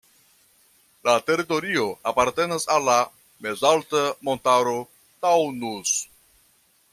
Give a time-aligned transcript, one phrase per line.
[1.07, 2.97] La teritorio apartenas al la
[3.49, 4.75] mezalta montaro
[5.27, 5.95] Taunus.